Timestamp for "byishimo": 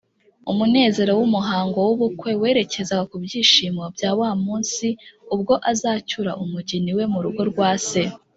3.25-3.83